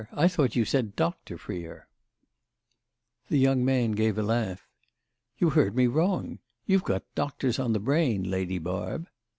[0.13, 1.87] I thought you said Doctor Freer."
[3.29, 4.67] The young man gave a laugh.
[5.37, 6.39] "You heard me wrong.
[6.65, 9.07] You've got doctors on the brain, Lady Barb."